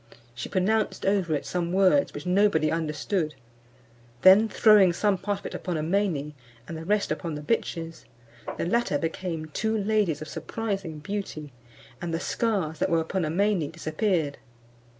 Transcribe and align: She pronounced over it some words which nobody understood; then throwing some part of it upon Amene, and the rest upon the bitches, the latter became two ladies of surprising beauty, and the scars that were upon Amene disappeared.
She 0.33 0.49
pronounced 0.49 1.05
over 1.05 1.35
it 1.35 1.45
some 1.45 1.71
words 1.71 2.11
which 2.11 2.25
nobody 2.25 2.71
understood; 2.71 3.35
then 4.23 4.49
throwing 4.49 4.93
some 4.93 5.15
part 5.15 5.41
of 5.41 5.45
it 5.45 5.53
upon 5.53 5.77
Amene, 5.77 6.33
and 6.67 6.75
the 6.75 6.85
rest 6.85 7.11
upon 7.11 7.35
the 7.35 7.41
bitches, 7.43 8.05
the 8.57 8.65
latter 8.65 8.97
became 8.97 9.45
two 9.53 9.77
ladies 9.77 10.19
of 10.19 10.27
surprising 10.27 10.97
beauty, 10.97 11.53
and 12.01 12.11
the 12.11 12.19
scars 12.19 12.79
that 12.79 12.89
were 12.89 12.99
upon 12.99 13.25
Amene 13.25 13.69
disappeared. 13.69 14.39